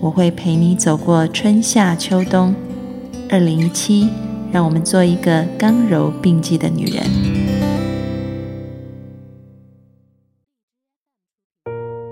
[0.00, 2.54] 我会陪你走过春夏秋冬。
[3.28, 4.08] 二零一七，
[4.52, 7.02] 让我们做一个刚柔并济的女人。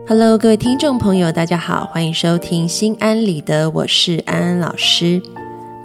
[0.08, 5.22] Hello，各位听众朋友，大家好，欢迎收听《心安理得》，我是安安老师。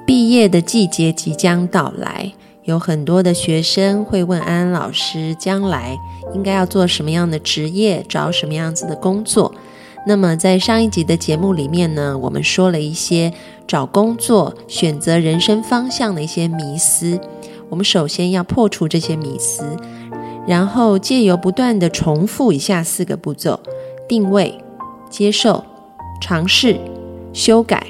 [0.08, 5.96] 毕业的季节即将到来，有很多的学生会问安安老师，将来
[6.34, 9.54] 应该要做什么样的职业，找什么样子的工作。
[10.04, 13.32] 那么，在上一集的节目里面呢，我们说了一些
[13.68, 17.20] 找工作、选择人生方向的一些迷思。
[17.70, 19.64] 我们首先要破除这些迷思，
[20.48, 23.60] 然后借由不断的重复以下四个步骤：
[24.10, 24.62] 定位、
[25.10, 25.64] 接受、
[26.20, 26.78] 尝试、
[27.32, 27.86] 修改，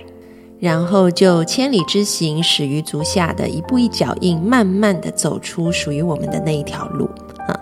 [0.59, 7.05] 然后就千里之行，始于足下的一步一脚印，慢慢的走出属于我们的那一条路
[7.47, 7.57] 啊。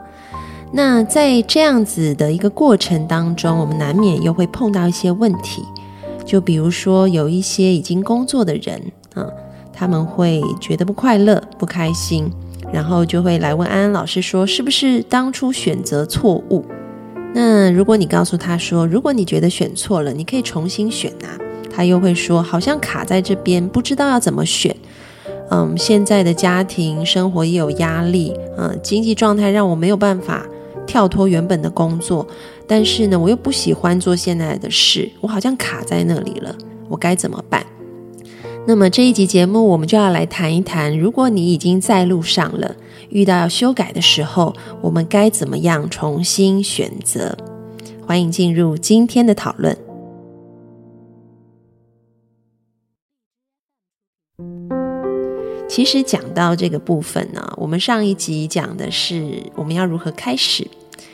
[0.72, 5.64] 那在这样子的一个过程当中，我们难免又会碰到一些问题，
[6.23, 8.80] 就比如说有一些已经工作的人
[9.16, 9.26] 啊，
[9.73, 12.31] 他们会觉得不快乐、不开心，
[12.72, 16.64] 然后就会来问安安老师说，是不是当初选择错误？
[17.33, 21.33] 那如果你告诉他说，如果你觉得选错了，你可以重新选啊，
[21.72, 24.76] 他又会说，好像卡在这边，不知道要怎么选。
[25.50, 30.45] 嗯，现在的家庭生活也有压力，嗯，经济状态让我没有办法。
[30.90, 32.28] 跳脱原本的工作，
[32.66, 36.54] 但是呢，我又不喜欢做现在的事，我好像卡在那里了，
[36.90, 37.64] 我该怎么办？
[38.66, 42.76] 那么这一集节目，我们就要来谈一谈，如果你已经在路上了，
[43.10, 47.38] 遇到要修改的时候，我们该怎么样重新选择？
[48.08, 49.78] 欢迎进入今天的讨论。
[55.67, 60.67] 其实讲到这个部分呢，我们上一集讲的是我们要如何开始。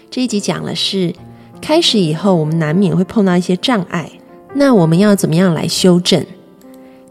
[0.10, 1.14] 这一集讲的是
[1.62, 4.12] 开始以后，我们难免会碰到一些障碍，
[4.54, 6.26] 那我们要怎么样来修正？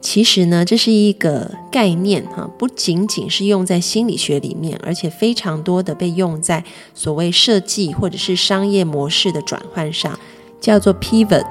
[0.00, 6.62] 其实呢，这是一个概念哈，不仅仅是用在心理学里面，而且非常多的被用在
[6.94, 10.19] 所谓设计或者是商业模式的转换上，
[10.61, 11.47] 叫做 pivot。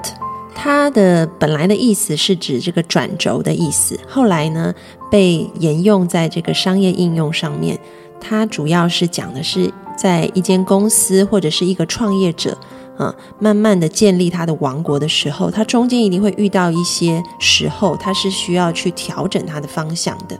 [0.54, 4.72] 它的本来的意思是指这个转轴的意思，后来呢
[5.10, 7.78] 被沿用在这个商业应用上面。
[8.20, 9.72] 它主要是讲的是。
[9.96, 12.56] 在一间公司或者是一个创业者，
[12.96, 20.38] 啊，慢慢的建立他的王国的时候，他中间一定会遇到一些时候，他是需要去调整他的方向的。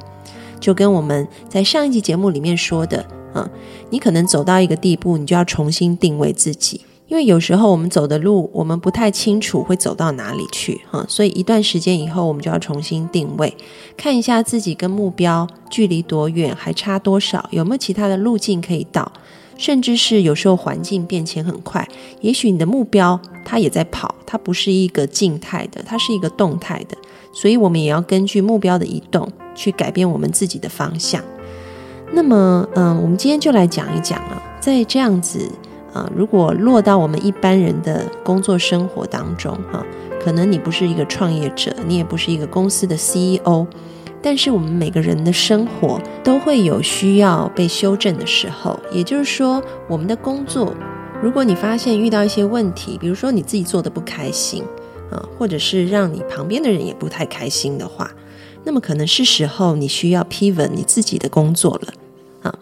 [0.60, 3.48] 就跟我们在上一集节目里面说的，啊，
[3.90, 6.80] 你可能走到一个地步，你就要重新定位自己。
[7.06, 13.54] 因为有时候我们走的路，我们不太清楚会走到哪里去，哈，所以一段时间以后，我们就要重新定位，
[13.94, 19.12] 看一下自己跟目标距离多远，还差多少，有没有其他的路径可以到。
[19.56, 21.88] 甚至是有时候环境变迁很快，
[22.20, 26.96] 也许你的目标它也在跑，它不是一个静态的，它是一个动态的，
[27.32, 31.22] 所以我们也要根据目标的移动去改变我们自己的方向。
[32.12, 35.50] 那么，嗯，我们今天就来讲一讲啊，在这样子
[35.92, 39.84] 啊，如果落到我们一般人的工作生活当中，哈，
[40.22, 43.66] 可能你不是一个创业者，你也不是一个公司的 CEO。
[44.24, 50.74] 但是我们每个人的生活都会有需要被修正的时候，也就是说，我们的工作，
[51.22, 54.64] 如果你发现遇到一些问题，比如说你自己做的不开心
[55.10, 58.10] 啊，或者是让你旁边的人也不太开心的话，
[58.64, 61.92] 那么可能是时候你需要 pivot 你自己的工作了
[62.40, 62.58] 啊。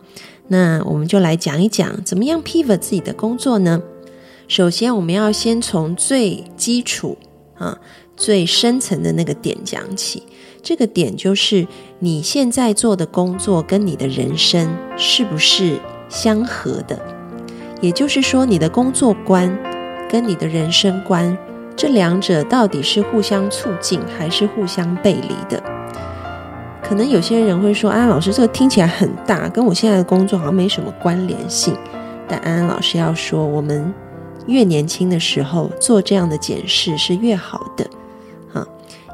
[0.48, 3.80] 那我们就来讲一讲，怎么样 pivot 自己的工作呢？
[4.48, 7.16] 首先，我们要先从最基础
[7.56, 7.78] 啊、
[8.16, 10.24] 最深层的那个点讲起。
[10.62, 11.66] 这个点就是
[11.98, 15.76] 你现在做的工作跟你的人生是不是
[16.08, 16.96] 相合的？
[17.80, 19.58] 也就是说，你的工作观
[20.08, 21.36] 跟你的人生观
[21.74, 25.60] 这两者到底是互相促进还是互相背离的？
[26.80, 31.74] 可能有些人会说：“安安老师，这个听起来很大，跟我现在的工作好像没什么关联性。”
[32.28, 33.92] 但安安老师要说，我们
[34.46, 37.84] 越年轻的时候做这样的检视是越好的，
[38.52, 38.64] 哈，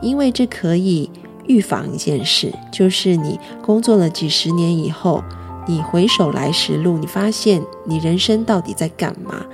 [0.02, 1.10] 因为这可以。
[1.48, 5.24] 预防一件事，就是你工作了几十年以后，
[5.66, 9.44] 你回首来时路，你发现你人生到底在干嘛？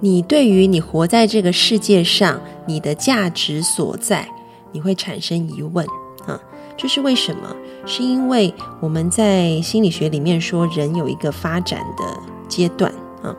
[0.00, 4.28] 你对于你活在这个世界上，你的价值所在，
[4.72, 5.86] 你会产生疑问
[6.26, 6.40] 啊，
[6.76, 7.54] 这是为什么？
[7.86, 12.04] 是因为我们在心理学里面说，人有一个发展的
[12.48, 12.92] 阶段
[13.22, 13.34] 啊，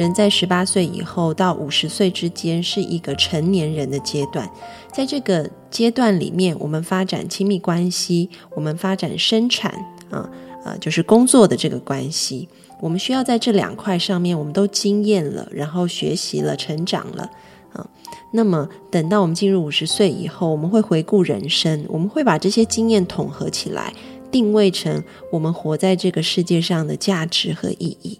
[0.00, 4.50] 人在十八岁以后到五十岁之间是一个成年人的阶段，
[4.90, 9.70] 在这个阶段里面，我们发展亲密关系，我们发展生产
[10.08, 10.26] 啊，
[10.64, 12.48] 呃，就是工作的这个关系，
[12.80, 17.30] 我们需要在这两块上面，我们都经验了，然后学习了，成长了。
[17.74, 17.86] 啊，
[18.32, 23.92] 那么等到我们进入五十岁以后，我们会回顾人生，我们会把这些经验统合起来，
[24.30, 28.18] 定位成我们活在这个世界上的价值和意义。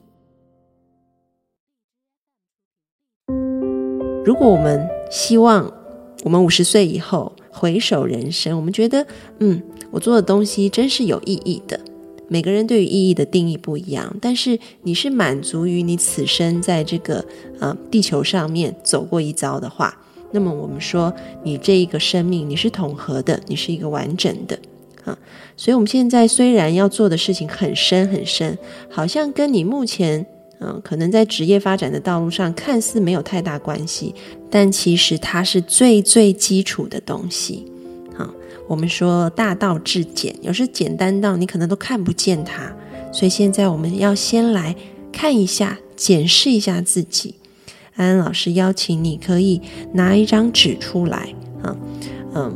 [4.23, 5.73] 如果我们希望
[6.25, 9.07] 我们五十岁以后回首人生，我们觉得，
[9.39, 11.81] 嗯，我做的东西真是有意义的。
[12.29, 17.25] 每个人对于意义的定义不一样，但是你是满足于你此生在这个
[17.59, 19.99] 呃地球上面走过一遭的话，
[20.33, 21.13] 那么我们说
[21.43, 24.59] 你这一个生命你是统合的，你是一个完整的
[25.05, 25.19] 啊。
[25.57, 28.57] 所以我们现在虽然要做的事情很深很深，
[28.91, 30.27] 好像跟你目前
[30.61, 34.15] 嗯可能在职业发展的道路上看似没有太大关系，
[34.51, 37.67] 但其实它是最最基础的东西。
[38.15, 38.31] 好
[38.69, 42.71] 我们说大道至简，有时简单到你可能都看不见它。
[43.13, 44.77] 所以现在我们要先来
[45.11, 47.35] 看一下，检视一下自己。
[47.97, 49.61] 安安老师邀请你可以
[49.95, 51.77] 拿一张纸出来，啊，
[52.35, 52.55] 嗯，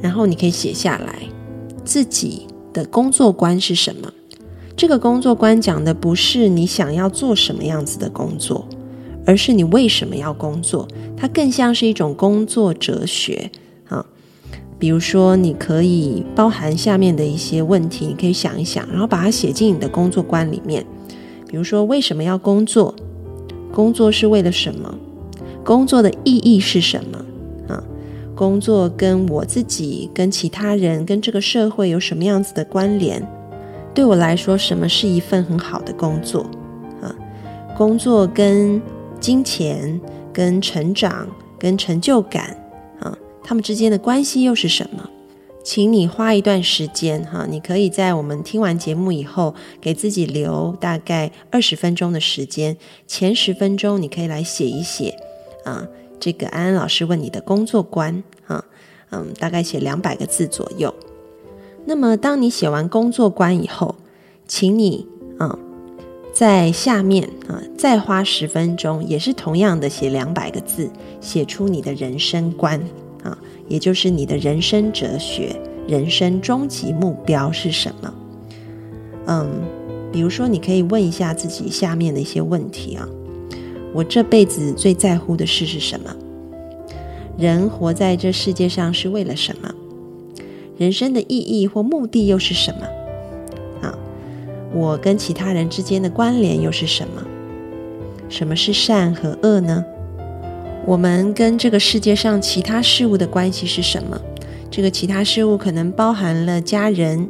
[0.00, 1.22] 然后你可以写下来
[1.84, 4.12] 自己的工作观是什么。
[4.76, 8.66] 这个工作观讲的不是你想要做什么样子的工作，
[9.26, 10.88] 而是你为什么要工作。
[11.16, 13.50] 它更像是一种工作哲学
[13.88, 14.04] 啊。
[14.78, 20.82] 比如说，你可以包含下面的一些问题，你可以想一想，然后把它写进你的工作观里面。
[21.46, 22.94] 比如说，为什么要工作？
[23.72, 24.94] 工作是为了什么？
[25.62, 27.18] 工作的意义是什么？
[27.68, 27.84] 啊，
[28.34, 33.22] 工作跟我自己、跟其他人、跟这个社会有什么样子的关联？
[33.94, 36.42] 对我来说，什么是一份很好的工作？
[37.02, 37.14] 啊，
[37.76, 38.80] 工作跟
[39.18, 40.00] 金钱、
[40.32, 41.28] 跟成长、
[41.58, 42.56] 跟成就感。
[43.00, 45.10] 啊他们之间的关系又是什么？
[45.62, 52.76] 请你花一段时间哈，你可以在我们听完节目以后，给自己留大概二十分钟的时间。
[53.06, 55.16] 前十分钟你可以来写一写
[55.64, 55.86] 啊，
[56.18, 58.64] 这个安安老师问你的工作观啊，
[59.10, 60.94] 嗯，大概写两百个字左右。
[61.84, 63.94] 那么当你写完工作观以后，
[64.46, 65.06] 请你
[65.38, 65.58] 啊，
[66.32, 70.90] 在下面啊再花十分钟，也是同样的写两百个字，
[71.20, 72.80] 写出你的人生观。
[73.22, 73.36] 啊，
[73.68, 75.54] 也就是你的人生哲学、
[75.86, 78.14] 人生终极目标是什么？
[79.26, 79.46] 嗯，
[80.10, 83.06] 比如说，你可以问一下自己下面的一些问题啊：
[83.92, 86.16] 我这辈子最在乎的事是什么？
[87.36, 89.70] 人活在这世界上是为了什么？
[90.80, 93.86] 人生的意义或目的又是什么？
[93.86, 93.94] 啊，
[94.72, 97.22] 我跟其他人之间的关联又是什么？
[98.30, 99.84] 什么是善和恶呢？
[100.86, 104.18] 我们跟这个世界上其他事物的关系是什么？
[104.70, 107.28] 这个其他事物可能包含了家人，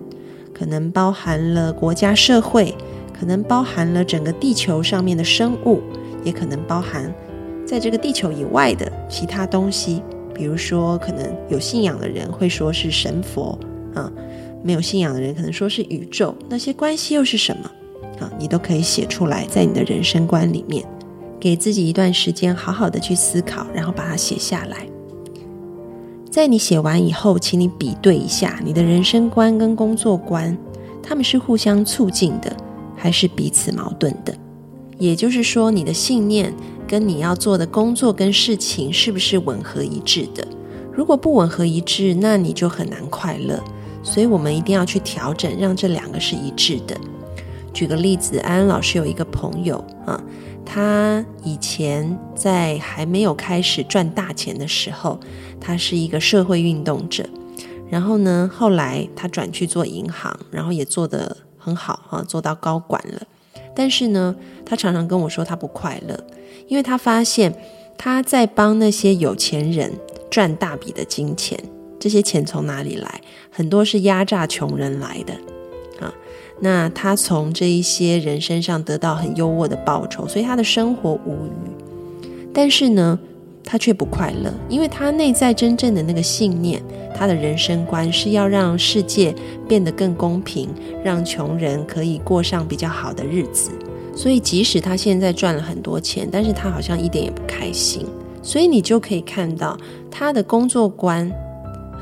[0.55, 2.73] 可能包含了国家社会，
[3.19, 5.81] 可能包含了整个地球上面的生物，
[6.23, 7.12] 也可能包含
[7.67, 10.00] 在这个地球以外的其他东西。
[10.40, 13.59] 比如说，可能有信仰的人会说是神佛
[13.94, 14.11] 啊，
[14.64, 16.35] 没有信仰的人可能说是宇宙。
[16.49, 17.70] 那些关系又是什么？
[18.18, 20.82] 啊，你都可以写出来，在你的人生观里面。
[21.38, 24.87] 给自己一段时间，好好的去思考，然后把它写下来。
[26.30, 30.56] 在你写完以后，请你比对一下你的人生观跟工作观，
[31.02, 32.50] 他们是互相促进的，
[32.97, 34.35] 还是彼此矛盾的？
[34.97, 36.50] 也就是说，你的信念
[36.90, 40.44] 跟你要做的工作跟事情是不是吻合一致的？
[40.92, 43.62] 如果不吻合一致，那你就很难快乐。
[44.02, 46.97] 所以我们一定要去调整，让这两个是一致的。
[47.73, 50.20] 举个例子，安安老师有一个朋友啊。
[50.66, 55.20] 他以前在还没有开始赚大钱的时候，
[55.61, 57.25] 他是一个社会运动者。
[57.88, 63.23] 然后呢，后来他转去做银行，然后也做得很好啊，做到高管了。
[63.76, 64.35] 但是呢，
[64.66, 66.25] 他常常跟我说他不快乐，
[66.70, 67.52] 因为他发现
[67.98, 69.92] 他在帮那些有钱人
[70.30, 71.58] 赚大笔的金钱，
[71.98, 73.20] 这些钱从哪里来？
[73.50, 75.34] 很多是压榨穷人来的。
[76.00, 76.14] 啊
[76.60, 82.46] 那他从这一些人身上得到很优渥的报酬，所以他的生活无余。
[82.54, 83.18] 但是呢，
[83.64, 86.80] 他却不快乐，因为他内在真正的那个信念，
[87.14, 89.34] 他的人生观是要让世界
[89.66, 90.68] 变得更公平，
[91.02, 93.70] 让穷人可以过上比较好的日子。
[94.14, 98.07] 所以即使他现在赚了很多钱，但是他好像一点也不开心。
[98.43, 99.79] 所以你就可以看到
[100.11, 101.31] 他的工作观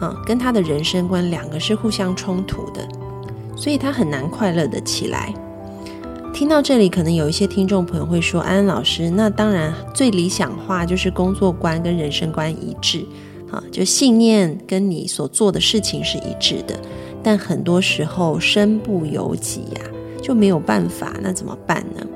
[0.00, 2.86] 啊，跟他的人生观两个是互相冲突的，
[3.56, 5.34] 所以他很难快乐的起来。
[6.32, 13.04] 听到这里，可能有一些听众朋友会说：“安安老师，那当然最理想化就是工作观跟人生观一致，
[13.50, 16.78] 啊，就信念跟你所做的事情是一致的。
[17.20, 19.80] 但很多时候身不由己呀，
[20.22, 22.06] 就没有办法，那怎么办呢？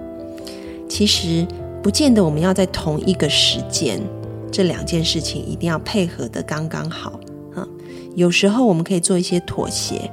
[0.88, 1.46] 其实
[1.82, 4.00] 不见得我们要在同一个时间，
[4.50, 7.18] 这两件事情一定要配合的刚刚好
[7.54, 7.66] 啊。”
[8.14, 10.10] 有时候我们可以做一些妥协，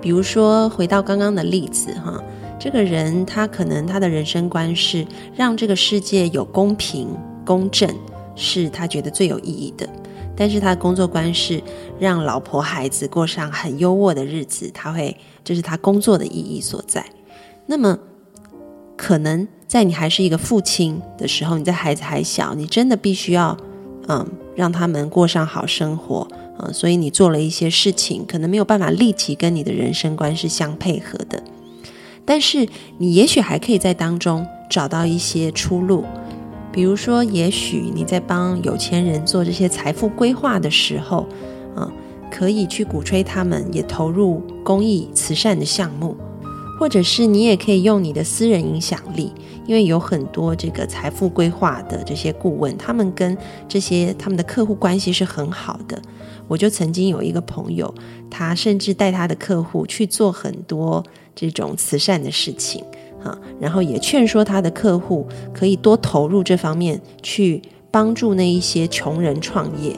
[0.00, 2.22] 比如说回到刚刚的例子哈，
[2.58, 7.08] 这个人他可能他的人生观是让这个世界有公平
[7.46, 7.88] 公正，
[8.34, 9.88] 是他觉得最有意义的，
[10.36, 11.62] 但是他的工作观是
[11.98, 17.04] 让老婆孩子过上很优渥的日子，他会这是他工作的意义所在。
[17.66, 17.98] 那么
[18.96, 23.56] 可能在你还是一个父亲的时候，你在孩子还小，你真的必须要
[24.08, 26.28] 嗯让他们过上好生活。
[26.58, 31.42] 啊，所以你做了一些事情，可能没有办法立即跟你的人生观是相配合的，
[32.24, 32.66] 但是
[32.96, 36.06] 你也许还可以在当中找到一些出路。
[36.76, 41.26] 比如说，也许你在帮有钱人做这些财富规划的时候，
[41.74, 41.90] 啊，
[42.30, 46.14] 可以去鼓吹他们也投入公益慈善的项目，
[46.78, 49.32] 或者是你也可以用你的私人影响力，
[49.64, 53.34] 因为有很多这个财富规划的这些顾问，他们跟
[53.66, 55.98] 这些他们的客户关系是很好的。
[56.46, 57.94] 我就曾经有一个朋友，
[58.30, 61.02] 他甚至带他的客户去做很多
[61.34, 62.84] 这种慈善的事情，
[63.26, 69.96] 哈，然后也劝说他的客户可以多投入这方面，去帮助那一些穷人创业。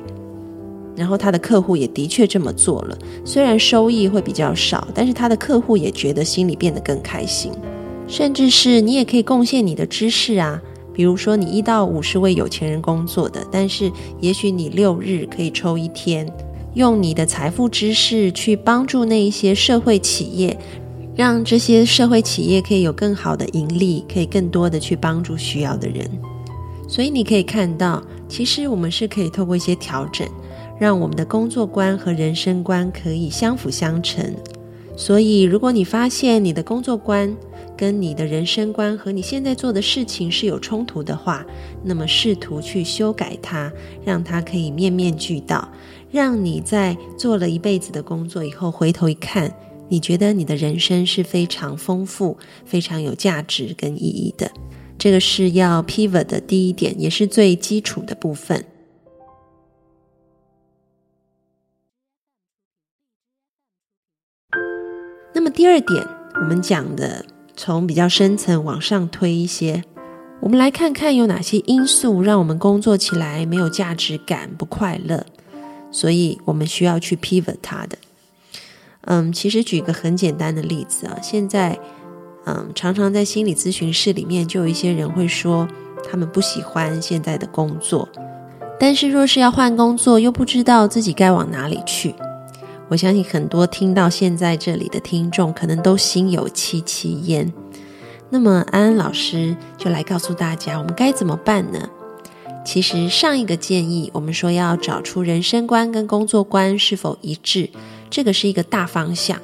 [0.97, 7.52] 然后他的客户也的确这么做了，虽然收益会比较少，但是他的客户也觉得心里变得更开心。
[8.06, 10.61] 甚至是你也可以贡献你的知识啊。
[10.92, 16.28] 比如说，你一到五是为有钱人工作的，但是也许你六日可以抽一天，
[16.75, 20.58] 用你的财富知识去帮助那一些社会企业，
[21.18, 26.08] 让这些社会企业可以有更好的盈利，可以更多的去帮助需要的人。
[26.87, 30.25] 所以你可以看到，其实我们是可以透过一些调整，
[30.78, 34.32] 让我们的工作观和人生观可以相辅相成。
[34.96, 37.37] 所以，如果你发现你的工作观，
[37.76, 41.44] 跟你的人生观和你现在做的事情是有冲突的话，
[41.82, 43.72] 那么试图去修改它，
[44.04, 45.68] 让它可以面面俱到，
[46.12, 49.52] 让你在做了一辈子的工作以后回头一看，
[49.88, 54.50] 你觉得你的人生是非常丰富、非常有价值跟意义的。
[54.99, 58.64] 这个是要 pivot 的第一点，也是最基础的部分。
[65.35, 67.25] 那么第二点，我们讲的。
[67.61, 69.83] 从比较深层往上推一些，
[70.40, 75.26] 我们来看看有哪些因素让我们工作起来没有价值感、不快乐，
[75.90, 77.99] 所以我们需要去 pivot 它的。
[79.02, 81.78] 嗯，其实举个很简单的例子啊，现在
[82.45, 85.67] 嗯，常常在心理咨询室里面就有一些人会说，
[86.11, 88.09] 他们不喜欢现在的工作，
[88.78, 92.14] 但是若是要换工作，又不知道自己该往哪里去。
[92.88, 97.52] 我相信很多听到现在这里的听众，可能都心有戚戚焉。
[98.31, 101.88] 那么安安老师就来告诉大家，我们该怎么办呢？
[102.64, 107.71] 其实上一个建议，我们说要找出人生观跟工作观是否一致，
[108.11, 109.38] 这个是一个大方向。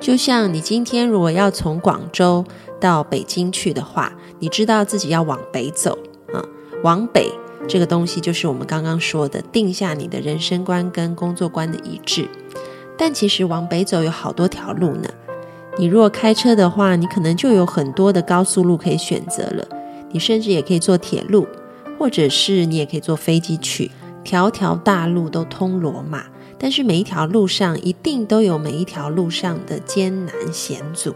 [0.00, 2.44] 就像你今天如果要从广州
[2.80, 5.96] 到北京去的话，你知道自己要往北走
[6.32, 6.42] 啊，
[6.82, 7.30] 往北
[7.68, 12.28] 这个东西就是我们刚刚说的，定下你的人生观跟工作观的一致。
[12.98, 15.08] 但其实往北走有好多条路呢。
[15.78, 19.66] 你如果开车的话，你可能就有很多的高速路可以选择了。
[20.10, 21.46] 你甚至也可以坐铁路，
[21.98, 23.90] 或者是你也可以坐飞机去。
[24.22, 26.24] 条条大路都通罗马，
[26.62, 31.12] 但是每一条路上一定都有每一条路上的艰难险阻。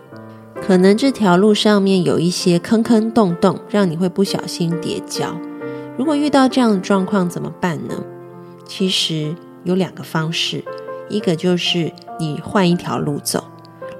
[0.60, 5.38] 可能这条路上面有一些坑坑洞洞，让你会不小心跌跤。
[5.96, 7.94] 如果遇到这样的状况怎么办呢？
[8.66, 10.64] 其实有两个方式。
[11.08, 13.44] 一个就是你换一条路走，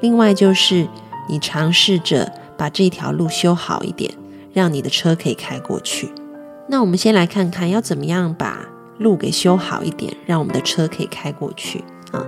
[0.01, 0.89] 另外就是
[1.29, 4.13] 你尝试着把这条路修好一点，
[4.53, 6.11] 让你的车可以开过去。
[6.69, 8.67] 那我们先来看看要怎么样把
[8.99, 12.25] 路给修好一点，让我们的车可以开过去啊。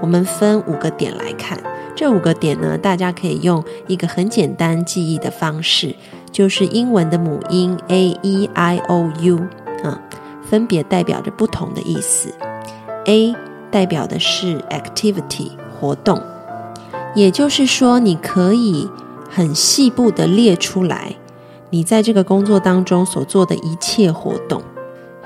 [0.00, 1.58] 我们分五个点来看，
[1.94, 5.94] 这五个点呢，大家可以用一个很简单记忆的方式，
[6.32, 9.36] 就是英文的母音 a e i o u
[9.82, 10.00] 啊，
[10.48, 12.32] 分别代表着不同的意思。
[13.06, 13.34] a
[13.70, 16.20] 代表的是 activity 活动，
[17.14, 18.88] 也就是说，你可以
[19.28, 21.16] 很细部的列出来，
[21.70, 24.62] 你在这个工作当中所做的一切活动。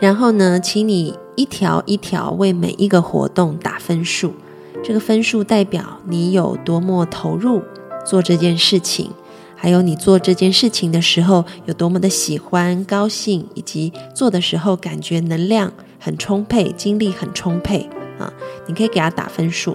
[0.05, 4.35] 然后呢，请你一条一条为每一个活动打分数，
[4.83, 7.63] 这个分数代表你有多么投入
[8.05, 9.13] 做这件事情，
[9.57, 18.31] 还有你做这件事情的时候有多么的喜欢、高兴，以及做的时候感觉能量很充沛、精力很充沛啊，
[18.67, 19.75] 你可以给他打分数。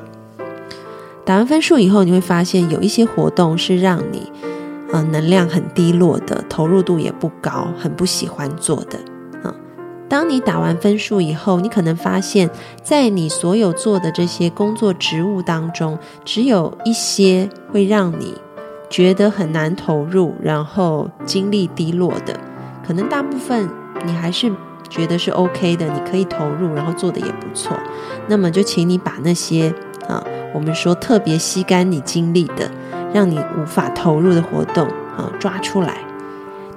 [1.25, 4.31] 打完分数以后，你会发现有一些活动是让你，
[4.91, 8.99] 呃，能量很低落的，投入度也不高，很不喜欢做的。
[10.09, 12.49] 当你打完分数以后，你可能发现，
[12.83, 18.33] 在你所有做的这些工作职务当中，只有一些会让你
[18.89, 22.37] 觉得很难投入，然后精力低落的，
[22.85, 23.69] 可能大部分
[24.03, 24.51] 你还是
[24.89, 27.77] 觉得是 OK 的，你可以投入，然后做的也不错。
[28.27, 29.73] 那么就请你把那些
[30.07, 30.21] 啊。
[30.51, 32.71] 我们说特别吸干你精力的，
[33.13, 35.99] 让你无法投入的活动啊，抓出来，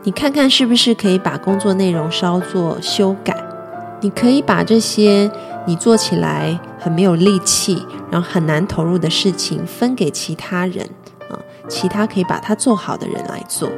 [0.05, 3.37] 你看看是不是可以把工作内容稍作修改？
[4.01, 5.31] 你可以把这些
[5.65, 10.85] 你做起来很没有力气，然后很难投入的事情分给其他人
[11.31, 13.71] 啊，其他可以把它做好的人来做。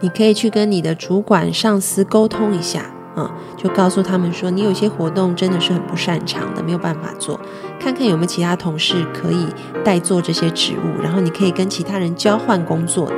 [0.00, 2.86] 你可以去跟你的主管、上司沟通一下。
[3.14, 7.38] 啊，就告诉他们说，你有些活动真的是很不擅长的，没有办法做，
[7.78, 9.48] 看看有没有其他同事可以
[9.84, 13.16] 代做这些职务，然后你可以跟其他人交换工作的。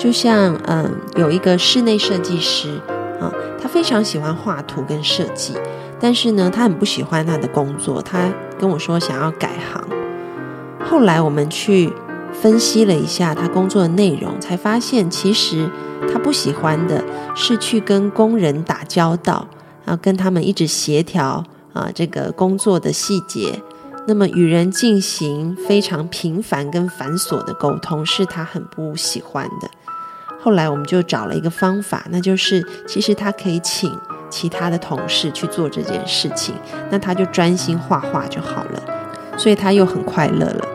[0.00, 2.80] 就像嗯，有一个室内设计师
[3.20, 3.30] 啊，
[3.60, 5.52] 他非常喜欢画图跟设计，
[6.00, 9.84] 但是呢，他很不喜欢他的工作，他跟我说想要改行。
[10.82, 11.92] 后来我们去
[12.32, 15.68] 分析了一下他工作的内容，才发现其实。
[16.10, 17.04] 他不喜欢的
[17.36, 19.46] 是去跟工人打交道，
[19.84, 23.62] 然后跟他们一直协调啊，这个工作的细节。
[24.06, 29.70] 那么与人进行非常频繁跟繁琐的沟通，是他很不喜欢的。
[30.40, 33.92] 后来我们就找了一个方法，那就是其实他可以请
[34.28, 36.54] 其他的同事去做这件事情，
[36.90, 38.82] 那他就专心画画就好了，
[39.36, 40.68] 所以他又很快乐了。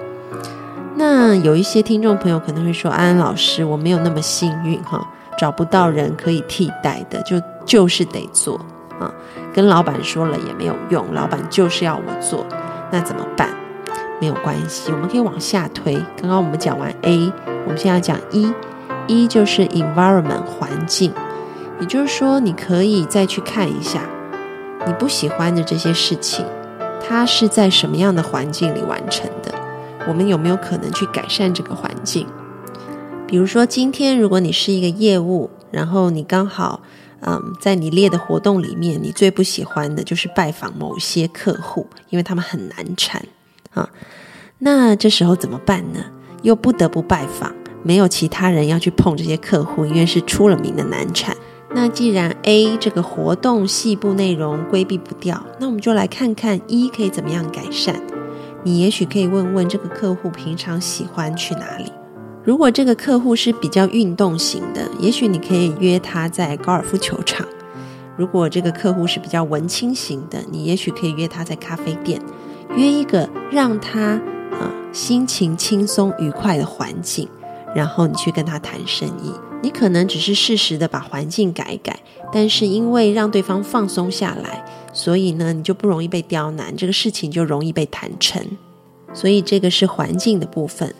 [0.95, 5.05] 那有一些听众朋友可能会说：“安安老师，我没有那么幸运哈。”
[5.37, 8.57] 找不到人可以替代的，就就是得做
[8.97, 9.13] 啊！
[9.53, 12.45] 跟老板说了也没有用，老板就是要我做，
[12.89, 13.49] 那怎么办？
[14.21, 15.95] 没有关系，我们可以往下推。
[16.15, 17.29] 刚刚我们讲完 A，
[17.65, 18.49] 我们现在讲一，
[19.07, 21.13] 一就是 environment 环境，
[21.79, 24.01] 也就是说，你可以再去看一下
[24.85, 26.45] 你不喜欢的这些事情，
[27.05, 29.53] 它是在什么样的环境里完成的？
[30.07, 32.27] 我们有没有可能去改善这个环境？
[33.27, 36.81] 比如说，今天如果你是一个业务，然后你刚好，
[37.21, 43.23] 嗯，在你列的活动里面，你最不喜欢的就是拜访某些客户，因为他们很难缠
[43.73, 43.89] 啊。
[44.59, 45.99] 那这时候怎么办呢？
[46.43, 47.51] 又不得不拜访，
[47.85, 51.37] 没有其他人要去碰这些客户，因为是出了名的难产。
[51.75, 58.01] 那既然 A 这个活动细部内容规避不掉，那我们就来看看一可以怎么样改善。
[58.63, 61.91] 你也许可以问问这个客户平常喜欢去哪里。
[62.43, 67.45] 如果这个客户是比较运动型的，也许你可以约他在高尔夫球场；
[68.17, 72.19] 如果这个客户是比较文青型的，你也许可以约他在咖啡店，
[72.75, 74.21] 约一个让他
[74.51, 77.27] 啊心情轻松愉快的环境，
[77.75, 79.31] 然后你去跟他谈生意。
[79.61, 81.99] 你可能只是适时的把环境改一改，
[82.31, 88.41] 但是因为让对方放松下来，所以呢你就不容易被刁难，这个事情就容易被谈成。
[89.13, 90.93] 所以这个是环境的部分。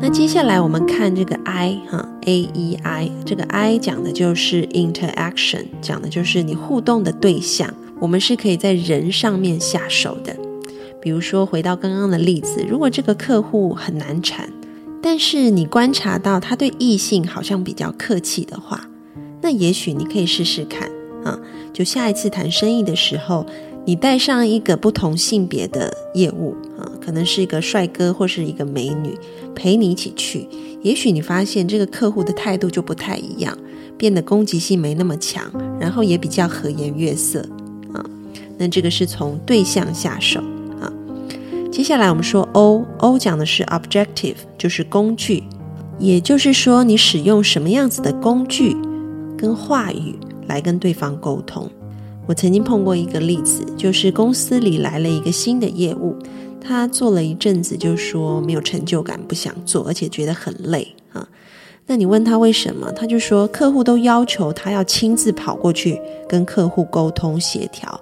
[0.00, 7.74] 那接下来我们看这个 I 哈 A E I 这个 I 讲的就是 interaction，讲的就是你互动的对象。
[8.00, 10.36] 我们是可以在人上面下手的。
[11.00, 14.52] 比如说回到刚刚的例子，如果这个客户很难缠，
[15.00, 18.88] 但是你观察到他对异性好像比较客气的话，
[19.40, 20.90] 那也许你可以试试看
[21.24, 21.38] 啊。
[21.72, 23.46] 就下一次谈生意的时候，
[23.84, 29.16] 你带上一个不同性别的业务啊，可能是一个帅哥或是一个美女。
[29.54, 30.48] 陪你一起去，
[30.82, 33.56] 也许你发现这个客户的态度就不太一样，
[33.96, 37.44] 变得攻击性没那么强，然后也比较和颜悦色。
[38.58, 40.40] 那这个是从对象下手
[40.80, 40.92] 啊。
[41.70, 45.44] 接下来我们说 O，O 讲的是 objective，就是工具，
[45.98, 48.76] 也就是说你使用什么样子的工具
[49.36, 51.70] 跟话语来跟对方沟通。
[52.26, 56.14] 我曾经碰过一个例子，就是公司里来了一个新的业务。
[56.60, 61.26] 他做了一阵子，就说没有成就感，不想做，而且觉得很累啊。
[61.86, 67.98] 那你问他为什么，他就说客户都要求他要亲自跑过去跟客户沟通协调。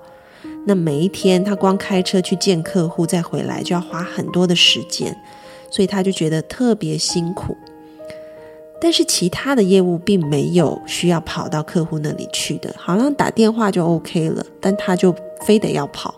[0.69, 5.17] 那每一天他光开车去见客户再回来，就要花很多的时间，
[5.71, 7.57] 所以他就觉得特别辛苦。
[8.81, 15.15] 但是其他的业务并没有需要跑到客户那里去的，好像打电话就 OK 了，但他就
[15.47, 16.15] 非得要跑。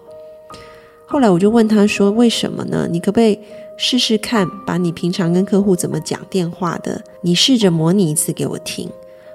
[1.07, 2.89] 后来我就问他说：“为什么呢？
[2.91, 3.39] 你可不可以
[3.77, 8.91] 试试看，把你平常跟客户怎么讲电话的，你试着模拟一次给我听。”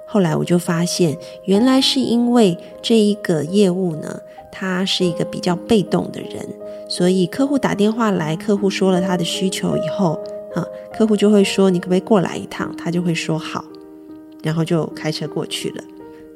[0.06, 4.20] 后来我就发现，原来是因为这一个业务呢，
[4.54, 6.48] 他是一个比较被动的人，
[6.88, 10.20] 所以客户打电话来，客户说了他的需求以后。
[10.56, 10.64] 啊，
[10.96, 12.72] 客户就会说你可不可以过来一趟？
[12.78, 13.66] 他就会说好，
[14.44, 15.84] 然后就开车过去了。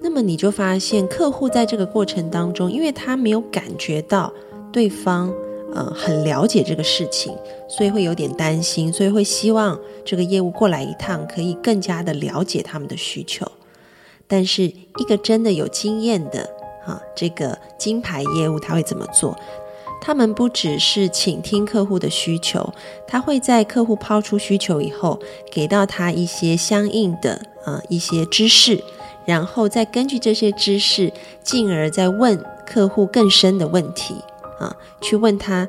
[0.02, 4.34] 那么你就发现，客户在这个过程当中，因为他没有感觉到
[4.74, 5.32] 对方
[5.72, 7.32] 呃很了解这个事情，
[7.70, 13.46] 所以会有点担心，所以会希望这个业务过来一趟，可以更加的了解他们的需求。
[14.26, 16.50] 但是一个真的有经验的
[16.88, 19.38] 啊，这个金牌业务他会怎么做？
[20.00, 22.73] 他们不只是倾听客户的需求，
[23.08, 25.19] 他会在客户抛出需求以后，
[25.52, 28.82] 给到他一些相应的呃一些知识，
[29.26, 31.12] 然后再根据这些知识，
[31.43, 34.15] 进而再问客户更深的问题
[34.60, 35.67] 啊，去问他，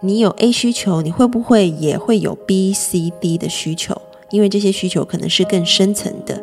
[0.00, 4.02] 你有 A 需求，你会不会也会有 B、C、D 的需求？
[4.30, 6.39] 因为这些需求可能是更深层的。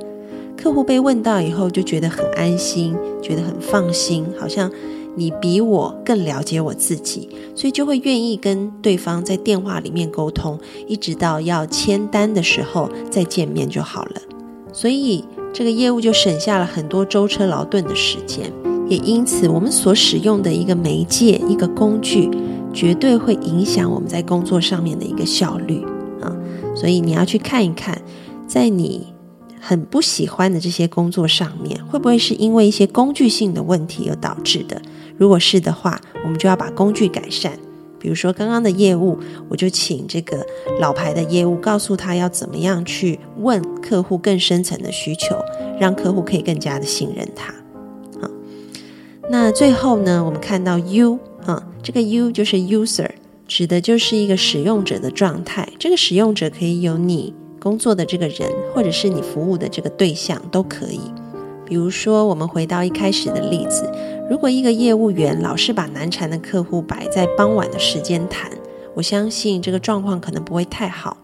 [0.57, 4.69] 客户被问到以后，就觉得很安心，觉得很放心，好像。
[5.19, 14.21] 你比我更了解我自己，所以就会愿意跟对方在电话里面沟通，一直到要签单的时候再见面就好了。
[14.71, 18.53] 所以这个业务就省下了很多舟车劳顿的时间，
[18.87, 22.29] 也因此我们所使用的一个媒介、一个工具，
[22.71, 25.83] 绝对会影响我们在工作上面的一个效率
[26.21, 26.29] 啊。
[26.75, 27.99] 所以你要去看一看，
[28.45, 29.16] 在你。
[29.59, 34.81] 很不喜欢的这些工作上面，会不会是因为一些工具性的问题而导致的？
[35.17, 37.57] 如果是的话，我们就要把工具改善。
[37.99, 39.17] 比如说刚刚的业务，
[39.49, 40.45] 我就请这个
[40.79, 45.35] 老牌的业务告诉他要怎么样去问客户更深层的需求，
[45.79, 47.51] 让客户可以更加的信任他。
[48.21, 48.29] 好，
[49.31, 51.17] 那最后呢，我们看到 U
[51.47, 53.09] 啊，这个 U 就是 user，
[53.47, 55.67] 指的就是一个使用者的状态。
[55.79, 57.33] 这个使用者可以有你。
[57.59, 61.01] 工作的这个人，或者是你服务的这个对象都可以。
[61.65, 63.91] 比如说，我们回到一开始的例子，
[64.29, 68.49] 如果一个业务员老是把难缠的客户摆在傍晚的时间谈，
[68.93, 71.17] 我相信这个状况可能不会太好。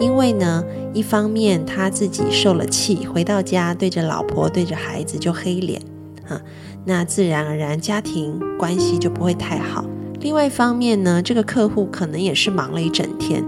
[0.00, 5.80] 因为呢，一方面他自己受了气，回到家对着老婆、对着孩子就黑脸
[6.28, 6.42] 啊，
[6.84, 9.84] 那自然而然家庭关系就不会太好。
[10.20, 13.44] 另外一方面呢，这个客户可能也是忙了一整天。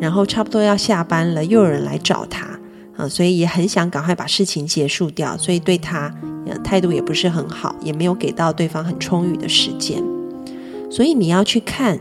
[0.00, 2.46] 然后差不多要下班了，又有人来找他，
[2.96, 6.14] 啊，所以也很想赶快把事情结束掉，所以对他
[6.62, 10.02] 态度也不是很好，也没有给到对方很充裕的时间。
[10.90, 11.98] 所以你要去看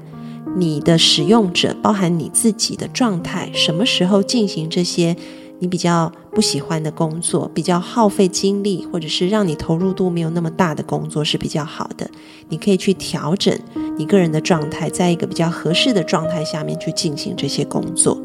[0.56, 5.16] 你的使用者，包含你自己的状态，什么时候进行这些。
[5.60, 12.10] 你比较不喜欢的工作，比较耗费精力，或者是让你投入度没有那么大的工作是比较好的。
[12.50, 13.58] 你可以去调整
[13.98, 18.18] 你个人的状态，在一个比较合适的状态下面去进行这些工作。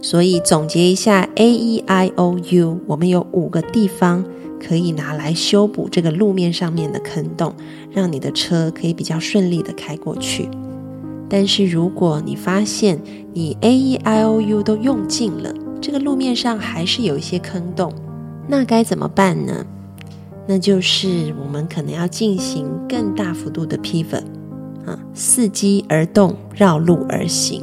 [0.00, 4.24] 所以总结一下，A E I O U，我们有五个地方
[4.62, 7.54] 可以拿来修补这个路面上面的坑洞，
[7.90, 10.48] 让你的车可以比较顺利的开过去。
[11.28, 13.00] 但是如果你发现
[13.32, 15.52] 你 A E I O U 都用尽了，
[15.84, 17.92] 这个路面上还是有一些坑洞，
[18.48, 19.66] 那该怎么办呢？
[20.46, 24.24] 那就是我们可能要进行更大幅度的 pivot
[24.86, 27.62] 啊，伺机而动，绕路而行。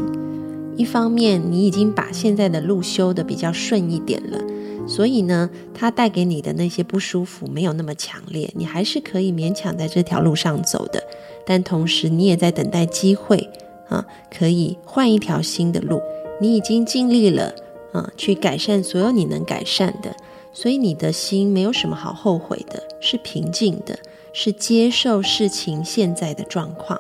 [0.78, 4.40] 一方面，你已经把现在的路修的比较顺一点了，
[4.88, 11.02] 所以呢，它带给你的那些不舒服没有那么强烈，你还是可以勉强在这条路上走的。
[11.44, 13.50] 但同时，你也在等待机会
[13.90, 16.00] 啊，可以换一条新的路。
[16.40, 17.52] 你已经尽力了。
[17.94, 20.16] 啊，去改善所有你能改善的，
[20.54, 24.00] 所以你的心没有什么好后悔的，是平静的，
[24.34, 27.00] 是接受事情现在的状况。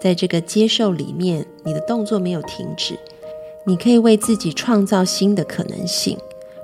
[0.00, 2.98] 在这个接受里面，你的动作没有停止，
[3.64, 6.18] 你可以为自己创造新的可能性。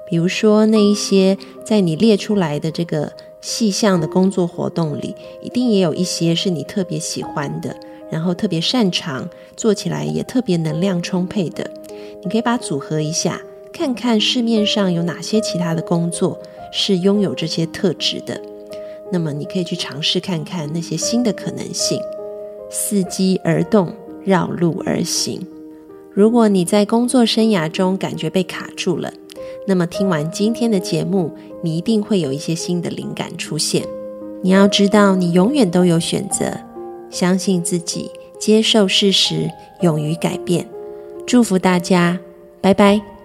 [0.08, 7.76] 比如说，那一些在你列出来的这个细项的工作活动里，一定也有一些是你特别喜欢的，
[8.10, 11.70] 然后特别擅长，做起来也特别能量充沛的。
[12.22, 13.40] 你可以把组合一下。
[13.78, 16.36] 看看市面上有哪些其他的工作
[16.72, 18.42] 是拥有这些特质的，
[19.12, 22.02] 那么你可以去尝试看看那些新的可能性，
[22.68, 25.46] 伺机而动，绕路而行。
[26.12, 29.12] 如果你在工作生涯中感觉被卡住了，
[29.68, 31.30] 那么听完今天的节目，
[31.62, 33.84] 你一定会有一些新的灵感出现。
[34.42, 36.52] 你要知道，你永远都有选择，
[37.10, 38.10] 相信自己，
[38.40, 39.48] 接受事实，
[39.82, 40.68] 勇于改变。
[41.24, 42.18] 祝福大家！
[42.60, 43.17] 拜拜。